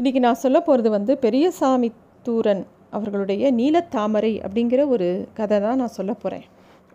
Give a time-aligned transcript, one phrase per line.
[0.00, 1.88] இன்றைக்கி நான் சொல்ல போகிறது வந்து பெரியசாமி
[2.26, 6.44] தூரன் அவர்களுடைய நீலத்தாமரை அப்படிங்கிற ஒரு கதை தான் நான் சொல்ல போகிறேன்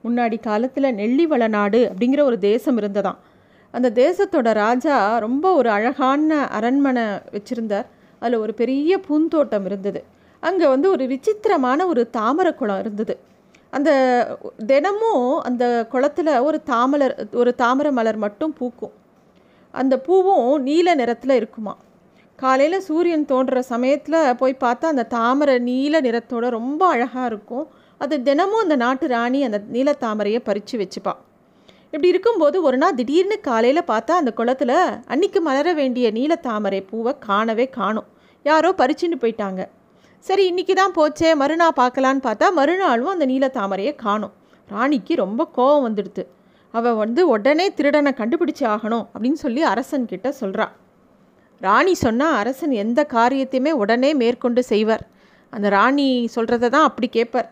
[0.03, 3.19] முன்னாடி காலத்தில் நெல்லிவள நாடு அப்படிங்கிற ஒரு தேசம் இருந்ததாம்.
[3.73, 7.05] அந்த தேசத்தோட ராஜா ரொம்ப ஒரு அழகான அரண்மனை
[7.35, 7.87] வச்சுருந்தார்.
[8.21, 10.03] அதில் ஒரு பெரிய பூந்தோட்டம் இருந்தது.
[10.43, 13.15] அங்கே வந்து ஒரு விசித்திரமான ஒரு தாமரை குளம் இருந்தது.
[13.69, 13.91] அந்த
[14.65, 15.65] தினமும் அந்த
[15.95, 18.97] குளத்தில் ஒரு தாமலர் ஒரு தாமரை மலர் மட்டும் பூக்கும்.
[19.73, 21.75] அந்த பூவும் நீல நிறத்தில் இருக்குமா
[22.43, 27.65] காலையில் சூரியன் தோன்ற சமயத்தில் போய் பார்த்தா அந்த தாமரை நீல நிறத்தோட ரொம்ப அழகாக இருக்கும்.
[28.01, 31.19] அது தினமும் அந்த நாட்டு ராணி அந்த நீல தாமரையை பறித்து வச்சுப்பாள்
[31.93, 34.75] இப்படி இருக்கும்போது ஒரு நாள் திடீர்னு காலையில் பார்த்தா அந்த குளத்தில்
[35.13, 38.07] அன்னைக்கு மலர வேண்டிய நீல தாமரை பூவை காணவே காணும்.
[38.45, 39.61] யாரோ பறிச்சுன்னு போயிட்டாங்க.
[40.25, 44.33] சரி இன்றைக்கி தான் போச்சே மறுநாள் பார்க்கலான்னு பார்த்தா மறுநாளும் அந்த நீல தாமரையை காணும்.
[44.73, 46.23] ராணிக்கு ரொம்ப கோபம் வந்துடுது.
[46.73, 50.29] அவள் வந்து உடனே திருடனை கண்டுபிடிச்சி ஆகணும் அப்படின்னு சொல்லி அரசன் கிட்ட
[51.65, 55.03] ராணி சொன்னால் அரசன் எந்த காரியத்தையுமே உடனே மேற்கொண்டு செய்வார்.
[55.53, 57.49] அந்த ராணி சொல்கிறத தான் அப்படி கேட்பார்.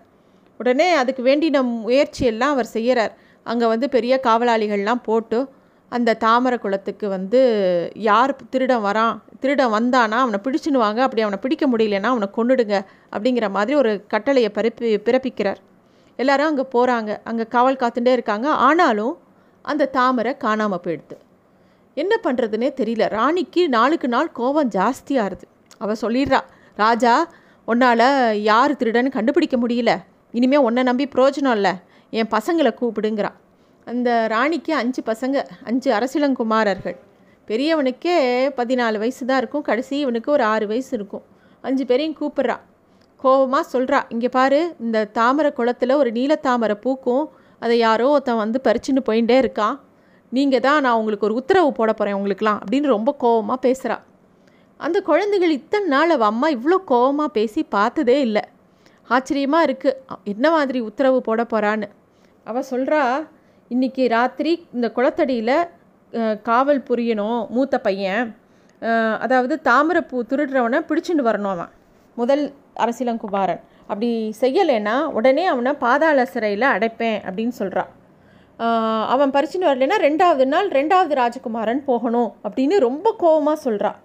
[0.60, 3.14] உடனே அதுக்கு வேண்டின முயற்சியெல்லாம் அவர் செய்கிறார்
[3.46, 5.40] அங்கே வந்து பெரிய காவலாளிகள்லாம் போட்டு
[5.92, 7.40] அந்த தாமரை குளத்துக்கு வந்து
[8.10, 12.76] யார் திருடம் வரான் திருடன் வந்தானா அவனை பிடிச்சுன்னு வாங்க அப்படி அவனை பிடிக்க முடியலன்னா அவனை கொண்டுடுங்க
[13.14, 15.60] அப்படிங்கிற மாதிரி ஒரு கட்டளையை பிறப்பி பிறப்பிக்கிறார்.
[16.20, 18.48] எல்லாரும் அங்கே போகிறாங்க அங்கே காவல் காத்துட்டே இருக்காங்க.
[18.68, 19.14] ஆனாலும்
[19.66, 21.18] அந்த தாமரை காணாமல் போயிடுது.
[21.96, 23.04] என்ன பண்ணுறதுனே தெரியல.
[23.18, 25.46] ராணிக்கு நாளுக்கு நாள் கோபம் ஜாஸ்தியாகுது
[25.84, 26.40] அவள் சொல்லிடுறா
[26.84, 27.14] ராஜா
[27.68, 28.08] உன்னால்
[28.50, 29.92] யார் திருடன்னு கண்டுபிடிக்க முடியல.
[30.38, 31.74] இனிமேல் உன்னை நம்பி பிரயோஜனம் இல்லை.
[32.20, 33.32] என் பசங்களை கூப்பிடுங்கிறா.
[33.88, 35.38] அந்த ராணிக்கு அஞ்சு பசங்க
[35.70, 36.98] அஞ்சு அரசிலங்குமாரர்கள்
[37.48, 38.16] பெரியவனுக்கே
[38.58, 39.64] பதினாலு வயசு தான் இருக்கும்.
[39.70, 41.24] கடைசி இவனுக்கு ஒரு ஆறு வயசு இருக்கும்.
[41.68, 42.58] அஞ்சு பேரையும் கூப்பிட்றா.
[43.24, 47.26] கோபமாக சொல்கிறா இங்கே பாரு இந்த தாமரை குளத்தில் ஒரு நீலத்தாமரை பூக்கும்.
[47.60, 49.76] அதை யாரோ ஒருத்தன் வந்து பறிச்சுன்னு போயிட்டே இருக்கான்.
[50.38, 53.98] நீங்கள் தான் நான் உங்களுக்கு ஒரு உத்தரவு போட போகிறேன் உங்களுக்குலாம் அப்படின்னு ரொம்ப கோபமாக பேசுகிறா
[54.80, 58.44] அந்த குழந்தைகள் இத்தனை நாள் அவள் அம்மா இவ்வளோ கோபமாக பேசி பார்த்ததே இல்லை.
[59.10, 60.00] ஆச்சரியமாக இருக்குது
[60.34, 61.88] என்ன மாதிரி உத்தரவு போட போகிறான்னு
[62.50, 63.02] அவள் சொல்கிறா
[63.72, 65.56] இன்றைக்கி ராத்திரி இந்த குளத்தடியில்
[66.48, 68.26] காவல் புரியணும் மூத்த பையன்.
[69.26, 71.72] அதாவது தாமரைப்பூ திருடுறவனை பிடிச்சிட்டு வரணும் அவன்.
[72.18, 72.44] முதல்
[72.84, 73.62] அரசியலங்குமாரன்.
[73.90, 74.10] அப்படி
[74.42, 77.92] செய்யலைன்னா உடனே அவனை பாதாள சிறையில் அடைப்பேன் அப்படின்னு சொல்கிறான்
[79.08, 83.96] அவன் பறிச்சுன்னு வரலைன்னா ரெண்டாவது நாள் ரெண்டாவது ராஜகுமாரன் போகணும் அப்படின்னு ரொம்ப கோபமாக சொல்கிறான்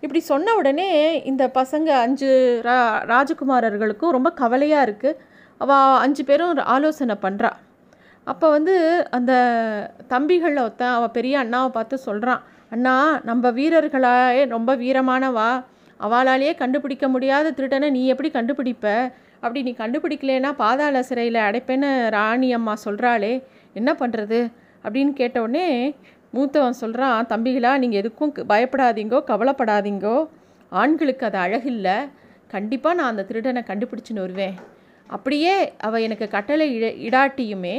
[0.00, 5.18] இப்படி சொன்ன உடனே இந்த பசங்க அஞ்சு ரா ராஜகுமாரர்களுக்கும் ரொம்ப கவலையாக இருக்குது
[5.58, 7.50] அவள் அஞ்சு பேரும் ஆலோசனை பண்ணுறா
[8.24, 9.32] அப்போ வந்து அந்த
[10.08, 15.64] தம்பிகளில் ஒருத்தன் அவள் பெரிய அண்ணாவை பார்த்து சொல்கிறான் அண்ணா நம்ம வீரர்களாயே ரொம்ப வீரமானவா.
[16.00, 19.12] அவளாலேயே கண்டுபிடிக்க முடியாத திருடனை நீ எப்படி கண்டுபிடிப்ப?
[19.40, 23.42] அப்படி நீ கண்டுபிடிக்கலேன்னா பாதாள சிறையில் அடைப்பேன்னு ராணி அம்மா சொல்கிறாளே
[23.80, 24.40] என்ன பண்ணுறது
[24.84, 25.68] அப்படின்னு கேட்டவுடனே
[26.34, 30.16] மூத்தவன் சொல்கிறான் தம்பிகளா நீங்கள் எதுக்கும் பயப்படாதீங்கோ கவலைப்படாதீங்கோ.
[30.72, 31.96] ஆண்களுக்கு அது அழகில்லை.
[32.54, 34.56] கண்டிப்பாக நான் அந்த திருடனை கண்டுபிடிச்சின்னு வருவேன்.
[35.14, 35.54] அப்படியே
[35.88, 37.76] அவள் எனக்கு கட்டளை இட இடாட்டியுமே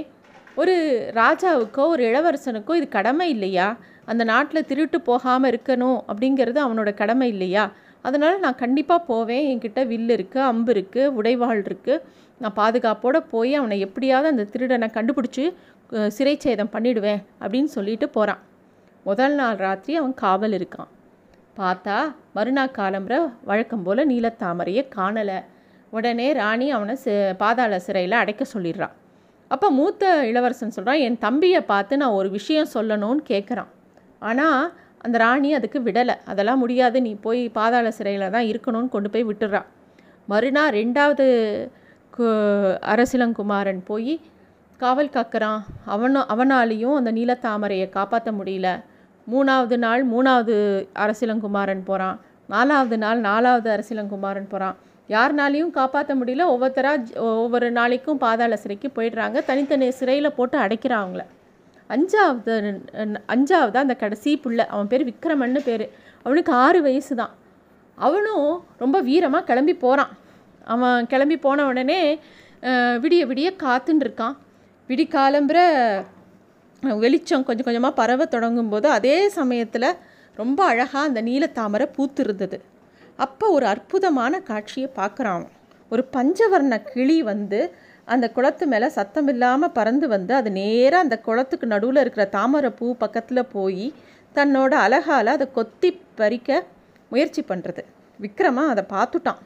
[0.61, 0.75] ஒரு
[1.21, 3.67] ராஜாவுக்கோ ஒரு இளவரசனுக்கோ இது கடமை இல்லையா?
[4.11, 5.99] அந்த நாட்டில் திருட்டு போகாமல் இருக்கணும்.
[6.11, 7.63] அப்படிங்கிறது அவனோட கடமை இல்லையா?
[8.05, 9.45] அதனால் நான் கண்டிப்பாக போவேன்.
[9.51, 12.03] என்கிட்ட வில் இருக்குது அம்பு இருக்குது உடைவாள் இருக்குது
[12.41, 15.45] நான் பாதுகாப்போடு போய் அவனை எப்படியாவது அந்த திருடனை கண்டுபிடிச்சி
[16.17, 18.41] சிறைச்சேதம் பண்ணிடுவேன் அப்படின்னு சொல்லிட்டு போகிறான்
[19.05, 20.89] முதல் நாள் ராத்திரி அவன் காவல் இருக்கான்.
[21.59, 21.97] பார்த்தா
[22.37, 23.15] மறுநாள் காலம்புற
[23.49, 25.37] வழக்கம் போல் நீலத்தாமரையை காணலை.
[25.97, 26.95] உடனே ராணி அவனை
[27.41, 28.95] பாதாள சிறையில் அடைக்க சொல்லிடுறான்
[29.51, 33.71] அப்போ மூத்த இளவரசன் சொல்கிறான் என் தம்பியை பார்த்து நான் ஒரு விஷயம் சொல்லணும்னு கேட்குறான்
[34.29, 34.61] ஆனால்
[35.07, 36.15] அந்த ராணி அதுக்கு விடலை.
[36.31, 36.97] அதெல்லாம் முடியாது.
[37.07, 39.67] நீ போய் பாதாள சிறையில் தான் இருக்கணும்னு கொண்டு போய் விட்டுறான்
[40.31, 41.25] மறுநாள் ரெண்டாவது
[42.93, 44.13] அரசிலங்குமாரன் போய்
[44.79, 45.61] காவல் காக்கிறான்.
[45.93, 48.69] அவனும் அவனாலேயும் அந்த நீலத்தாமரையை காப்பாற்ற முடியல.
[49.33, 50.55] மூணாவது நாள் மூணாவது
[51.03, 52.17] அரசிலங்குமாரன் போகிறான்
[52.53, 54.75] நாலாவது நாள் நாலாவது அரசிலங்குமாரன் போகிறான்
[55.15, 56.45] யாருனாலையும் காப்பாற்ற முடியல.
[56.53, 59.37] ஒவ்வொருத்தராக ஒவ்வொரு நாளைக்கும் பாதாள சிறைக்கு போயிடுறாங்க.
[59.49, 61.25] தனித்தனி சிறையில் போட்டு அடைக்கிறான் அவங்கள.
[61.95, 62.53] அஞ்சாவது
[63.33, 64.59] அஞ்சாவது அந்த கடைசி புள்ள.
[64.73, 65.85] அவன் பேர் விக்ரமன்னு பேர்.
[66.25, 67.33] அவனுக்கு ஆறு வயசு தான்
[67.97, 68.49] அவனும்
[68.83, 70.11] ரொம்ப வீரமாக கிளம்பி போகிறான்
[70.73, 72.01] அவன் கிளம்பி போன உடனே
[73.03, 74.35] விடிய விடிய காத்துன்னு இருக்கான்.
[74.89, 75.59] விடி காலம்புற
[77.03, 79.89] வெளிச்சம் கொஞ்சம் கொஞ்சமாக பரவ தொடங்கும் போது அதே சமயத்தில்
[80.37, 82.57] ரொம்ப அழகாக அந்த நீலத்தாமரை பூத்துருந்தது.
[83.25, 85.45] அப்போ ஒரு அற்புதமான காட்சியை பார்க்குறான்
[85.91, 87.59] ஒரு பஞ்சவர்ண கிளி வந்து
[88.07, 92.87] அந்த குளத்து மேலே சத்தம் இல்லாமல் பறந்து வந்து அது நேராக அந்த குளத்துக்கு நடுவில் இருக்கிற தாமரை பூ
[92.95, 93.85] பக்கத்தில் போய்
[94.35, 96.49] தன்னோட அழகால் அதை கொத்தி பறிக்க
[97.11, 97.83] முயற்சி பண்ணுறது
[98.19, 99.41] விக்ரமா அதை பார்த்துட்டான்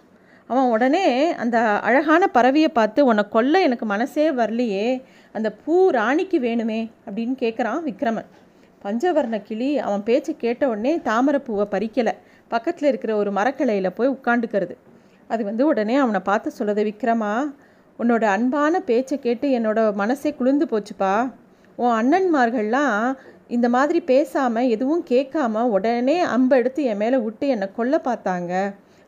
[0.50, 4.86] அவன் உடனே அந்த அழகான பறவையை பார்த்து உன்னை கொல்ல எனக்கு மனசே வரலையே.
[5.36, 8.30] அந்த பூ ராணிக்கு வேணுமே அப்படின்னு கேட்குறான் விக்ரமன்.
[8.84, 12.14] பஞ்சவர்ண கிளி அவன் பேச்சு கேட்ட உடனே தாமரை பூவை பறிக்கலை.
[12.52, 14.76] பக்கத்தில் இருக்கிற ஒரு மரக்கிளையில் போய் உட்காந்துக்கிறது
[15.30, 17.32] அது வந்து உடனே அவனை பார்த்து சொல்லுது விக்ரமா
[18.02, 21.14] உன்னோட அன்பான பேச்சை கேட்டு என்னோட மனசே குளிர்ந்து போச்சுப்பா.
[21.82, 22.96] உன் அண்ணன்மார்கள்லாம்
[23.56, 28.54] இந்த மாதிரி பேசாமல் எதுவும் கேட்காம உடனே அம்பை எடுத்து என் மேலே விட்டு என்னை கொல்ல பார்த்தாங்க.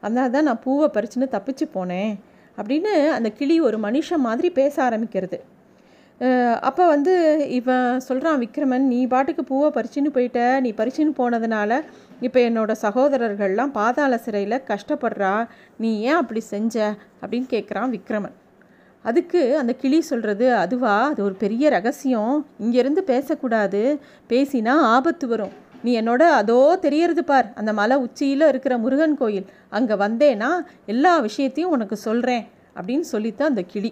[0.04, 2.14] அதனால தான் நான் பூவை பறிச்சுன்னு தப்பிச்சு போனேன்
[2.58, 5.40] அப்படின்னு அந்த கிளி ஒரு மனுஷன் மாதிரி பேச ஆரம்பிக்கிறது.
[6.68, 7.14] அப்போ வந்து
[7.60, 10.42] இவன் சொல்கிறான் விக்ரமன் நீ பாட்டுக்கு பூவை பறிச்சுன்னு போயிட்ட.
[10.66, 11.82] நீ பறிச்சுன்னு போனதுனால
[12.28, 15.34] இப்போ என்னோடய சகோதரர்கள்லாம் பாதாள சிறையில் கஷ்டப்படுறா.
[15.78, 16.78] நீ ஏன் அப்படி செஞ்ச?
[17.22, 18.38] அப்படின்னு கேட்குறான் விக்ரமன்.
[19.04, 20.96] அதுக்கு அந்த கிளி சொல்கிறது அதுவா?
[21.08, 22.36] அது ஒரு பெரிய ரகசியம்.
[22.62, 24.00] இங்கேருந்து பேசக்கூடாது.
[24.30, 25.54] பேசினா ஆபத்து வரும்.
[25.84, 27.48] நீ என்னோட அதோ தெரியறது பார்.
[27.56, 29.48] அந்த மலை உச்சியில் இருக்கிற முருகன் கோயில்.
[29.70, 30.52] அங்கே வந்தேன்னா
[30.86, 32.46] எல்லா விஷயத்தையும் உனக்கு சொல்கிறேன்
[32.76, 33.92] அப்படின்னு சொல்லித்தான் அந்த கிளி.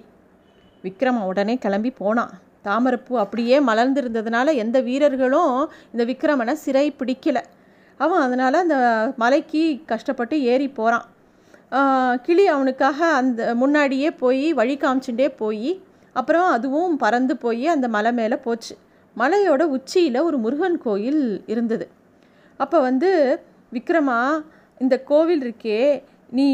[0.84, 2.32] விக்ரம உடனே கிளம்பி போனான்
[2.66, 5.56] தாமரப்பூ அப்படியே மலர்ந்திருந்ததுனால எந்த வீரர்களும்
[5.92, 7.44] இந்த விக்ரமனை சிறை பிடிக்கலை.
[7.98, 8.78] அவன் அதனால் அந்த
[9.18, 11.06] மலைக்கு கஷ்டப்பட்டு ஏறி போகிறான்
[12.26, 15.72] கிளி அவனுக்காக அந்த முன்னாடியே போய் வழி காமிச்சுட்டே போய்
[16.20, 18.74] அப்புறம் அதுவும் பறந்து போய் அந்த மலை மேலே போச்சு.
[19.18, 21.24] மலையோட உச்சியில் ஒரு முருகன் கோயில்
[21.54, 21.86] இருந்தது.
[22.60, 23.10] அப்போ வந்து
[23.74, 24.20] விக்ரமா
[24.84, 25.80] இந்த கோவில் இருக்கே
[26.38, 26.48] நீ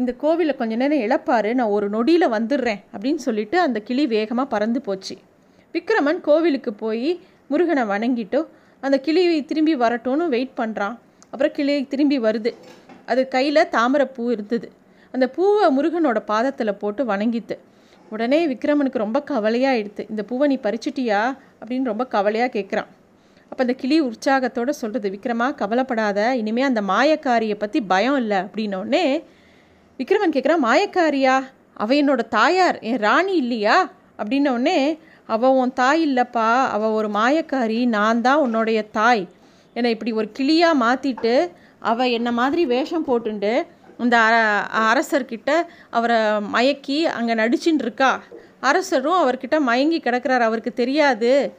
[0.00, 4.80] இந்த கோவிலை கொஞ்ச நேரம் இழப்பாரு நான் ஒரு நொடியில் வந்துடுறேன் அப்படின்னு சொல்லிட்டு அந்த கிளி வேகமாக பறந்து
[4.80, 5.14] போச்சு.
[5.74, 7.10] விக்ரமன் கோவிலுக்கு போய்
[7.52, 8.40] முருகனை வணங்கிட்டு
[8.82, 10.96] அந்த கிளி திரும்பி வரட்டும்னு வெயிட் பண்ணுறான்
[11.32, 12.50] அப்புறம் கிளி திரும்பி வருது.
[13.10, 14.68] அது கையில் தாமரைப்பூ இருந்தது.
[15.14, 17.56] அந்த பூவை முருகனோட பாதத்தில் போட்டு வணங்கித்து
[18.10, 21.20] உடனே விக்ரமனுக்கு ரொம்ப கவலையாகிடுது இந்த பூவை நீ பறிச்சிட்டியா?
[21.60, 22.90] அப்படின்னு ரொம்ப கவலையாக கேட்குறான்
[23.52, 26.18] அப்போ அந்த கிளி உற்சாகத்தோடு சொல்கிறது விக்ரமா கவலைப்படாத.
[26.36, 28.38] இனிமேல் அந்த மாயக்காரியை பற்றி பயம் இல்லை.
[28.38, 29.04] அப்படின்னோடனே
[30.00, 31.36] விக்ரமன் கேட்குறான் மாயக்காரியா?
[31.74, 32.78] அவ என்னோட தாயார்.
[32.80, 33.76] என் ராணி இல்லையா?
[34.18, 34.78] அப்படின்னோடனே
[35.26, 36.48] அவள் உன் தாய் இல்லைப்பா.
[36.76, 37.80] அவள் ஒரு மாயக்காரி.
[37.96, 39.24] நான் தான் உன்னுடைய தாய்.
[39.76, 41.34] என்னை இப்படி ஒரு கிளியாக மாற்றிட்டு
[41.82, 43.52] அவள் என்ன மாதிரி வேஷம் போட்டுண்டு
[43.98, 44.16] இந்த
[44.88, 45.50] அரசர்கிட்ட
[45.90, 46.18] அவரை
[46.52, 48.10] மயக்கி அங்கே நடிச்சுன்னு இருக்கா
[48.60, 51.52] அரசரும் அவர்கிட்ட மயங்கி கிடக்கிறார் அவருக்கு தெரியாது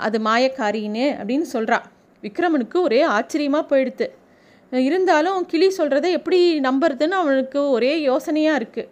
[0.00, 1.78] அது மாயக்காரின்னு அப்படின்னு சொல்கிறா
[2.22, 4.08] விக்ரமனுக்கு ஒரே ஆச்சரியமாக போயிடுது
[4.72, 8.90] இருந்தாலும் கிளி சொல்கிறத எப்படி நம்புறதுன்னு அவனுக்கு ஒரே யோசனையாக இருக்குது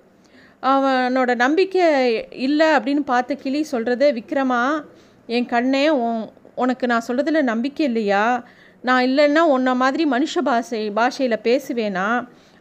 [0.63, 1.85] அவனோட நம்பிக்கை
[2.33, 4.83] இல்லை அப்படின்னு பார்த்த கிளி சொல்கிறது விக்ரமா
[5.29, 5.89] என் கண்ணே
[6.55, 8.25] உனக்கு நான் சொல்கிறதுல நம்பிக்கை இல்லையா?
[8.83, 12.07] நான் இல்லைன்னா உன்ன மாதிரி மனுஷ பாஷை பாஷையில் பேசுவேனா?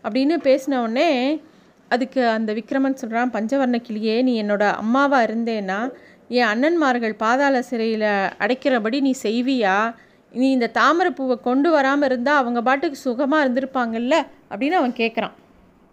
[0.04, 1.42] அப்படின்னு பேசின உடனே
[1.89, 5.92] அதுக்கு அந்த விக்ரமன் சொல்கிறான் பஞ்சவர்ண கிளியே நீ என்னோட அம்மாவாக இருந்தேன்னா
[6.27, 8.07] என் அண்ணன்மார்கள் பாதாள சிறையில்
[8.39, 9.94] அடைக்கிறபடி நீ செய்வியா?
[10.31, 14.15] நீ இந்த தாமரைப்பூவை கொண்டு வராமல் இருந்தால் அவங்க பாட்டுக்கு சுகமாக இருந்திருப்பாங்கல்ல?
[14.50, 15.36] அப்படின்னு அவன் கேட்குறான்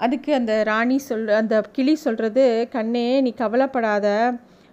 [0.01, 4.33] அதுக்கு அந்த ராணி சொல் அந்த கிளி சொல்கிறது கண்ணே நீ கவலைப்படாத.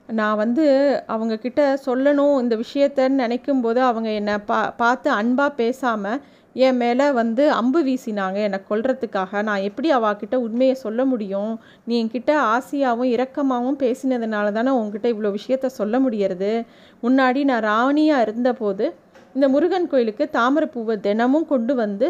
[0.10, 0.66] நான் வந்து
[1.14, 6.22] அவங்கக்கிட்ட சொல்லணும் இந்த விஷயத்தன்னு நினைக்கும் போது அவங்க என்னை பா பார்த்து அன்பாக பேசாமல்
[6.56, 9.42] என் மேலே வந்து அம்பு வீசினாங்க என்னை கொல்றதுக்காக.
[9.48, 11.54] நான் எப்படி அவாக்கிட்ட உண்மையை சொல்ல முடியும்?
[11.88, 16.52] நீ என்கிட்ட ஆசையாகவும் இரக்கமாகவும் பேசினதுனால தானே உங்ககிட்ட இவ்வளோ விஷயத்த சொல்ல முடியறது?
[17.04, 18.86] முன்னாடி நான் ராணியாக இருந்தபோது
[19.36, 22.08] இந்த முருகன் கோயிலுக்கு தாமரைப்பூவை தினமும் கொண்டு வந்து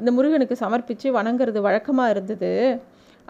[0.00, 2.50] இந்த முருகனுக்கு சமர்ப்பித்து வணங்குறது வழக்கமாக இருந்தது.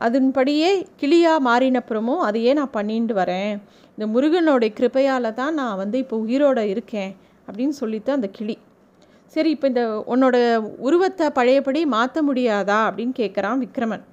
[0.07, 3.55] அதன்படியே கிளியாக மாறினப்புறமும் அதையே நான் பண்ணிட்டு வரேன்.
[3.95, 7.13] இந்த முருகனோடைய கிருப்பையால் தான் நான் வந்து இப்போ உயிரோடு இருக்கேன்
[7.49, 8.57] அப்படின்னு சொல்லிட்டு அந்த கிளி.
[9.35, 10.37] சரி இப்போ இந்த உன்னோட
[10.89, 14.05] உருவத்தை பழையபடி மாற்ற முடியாதா அப்படின்னு கேட்குறான் விக்ரமன்.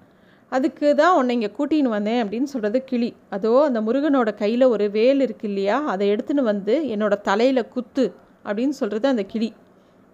[0.52, 3.10] அதுக்கு தான் உன்னை இங்கே கூட்டின்னு வந்தேன் அப்படின்னு சொல்கிறது கிளி.
[3.36, 8.06] அதோ அந்த முருகனோட கையில் ஒரு வேல் இருக்கு இல்லையா அதை எடுத்துன்னு வந்து என்னோட தலையில் குத்து
[8.48, 9.50] அப்படின்னு சொல்கிறது அந்த கிளி.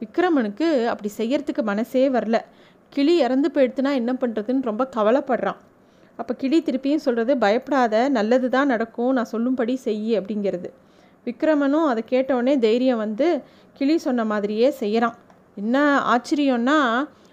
[0.01, 2.37] விக்ரமனுக்கு அப்படி செய்யறதுக்கு மனசே வரல.
[2.93, 5.59] கிளி இறந்து போயிடுத்துனா என்ன பண்ணுறதுன்னு ரொம்ப கவலைப்படுறான்.
[6.19, 10.69] அப்போ கிளி திருப்பியும் சொல்கிறது பயப்படாத நல்லது தான் நடக்கும் நான் சொல்லும்படி செய் அப்படிங்கிறது.
[11.27, 13.27] விக்ரமனும் அதை கேட்டவுடனே தைரியம் வந்து
[13.77, 15.17] கிளி சொன்ன மாதிரியே செய்கிறான்
[15.61, 15.77] என்ன
[16.13, 16.77] ஆச்சரியம்னா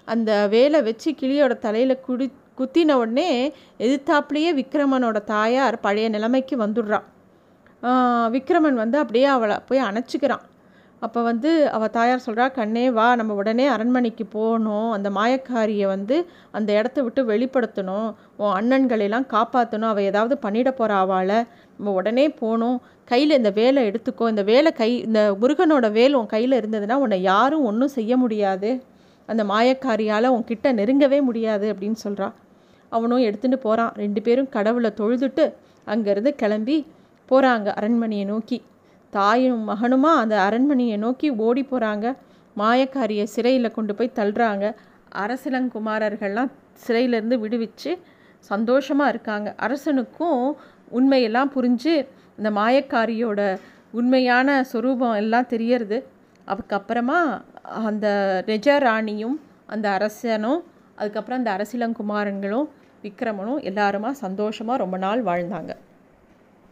[0.09, 2.27] அந்த வேலை வச்சு கிளியோட தலையில் குடி
[2.59, 3.31] குத்தின உடனே
[3.85, 7.07] எதிர்த்தாப்புலேயே விக்ரமனோட தாயார் பழைய நிலைமைக்கு வந்துடுறான்.
[8.37, 10.45] விக்ரமன் வந்து அப்படியே அவளை போய் அணைச்சிக்கிறான்.
[11.01, 14.91] அப்போ வந்து அவள் தாயார் சொல்கிறா கண்ணே வா நம்ம உடனே அரண்மனைக்கு போகணும்.
[14.91, 16.17] அந்த மாயக்காரியை வந்து
[16.51, 18.09] அந்த இடத்த விட்டு வெளிப்படுத்தணும்.
[18.37, 21.39] உன் அண்ணன்களெல்லாம் காப்பாற்றணும் அவள் ஏதாவது பண்ணிட போகிற அவளை.
[21.77, 22.81] நம்ம உடனே போகணும்.
[23.05, 24.29] கையில் இந்த வேலை எடுத்துக்கோ.
[24.29, 28.83] இந்த வேலை கை இந்த முருகனோட வேல் உன் கையில் இருந்ததுன்னா உன்னை யாரும் ஒன்றும் செய்ய முடியாது.
[29.27, 32.29] அந்த மாயக்காரியால் உன்கிட்ட நெருங்கவே முடியாது அப்படின்னு சொல்கிறா
[32.93, 35.45] அவனும் எடுத்துகிட்டு போகிறான் ரெண்டு பேரும் கடவுளை தொழுதுட்டு
[35.87, 36.87] அங்கேருந்து கிளம்பி
[37.29, 38.59] போகிறாங்க அரண்மனையை நோக்கி.
[39.11, 40.13] தாயும் மகனுமா?
[40.23, 42.07] அந்த அரண்மனையை நோக்கி ஓடி போகிறாங்க
[42.57, 44.65] மாயக்காரியை சிறையில் கொண்டு போய் தள்ளுறாங்க.
[45.23, 46.51] அரசலங்குமாரர்கள்லாம்
[46.87, 47.93] சிறையிலேருந்து விடுவிச்சு
[48.51, 49.49] சந்தோஷமாக இருக்காங்க.
[49.57, 50.43] அரசனுக்கும்
[50.99, 51.95] உண்மையெல்லாம் புரிஞ்சு
[52.39, 53.41] இந்த மாயக்காரியோட
[53.93, 55.99] உண்மையான சொரூபம் எல்லாம் தெரியறது.
[56.47, 57.19] அதுக்கப்புறமா
[57.91, 58.07] அந்த
[58.47, 59.37] நிஜ ராணியும்
[59.67, 60.61] அந்த அரசனும்
[60.97, 62.69] அதுக்கப்புறம் அந்த அரசிலங்குமாரன்களும்
[63.03, 65.73] விக்ரமனும் எல்லாருமா சந்தோஷமாக ரொம்ப நாள் வாழ்ந்தாங்க.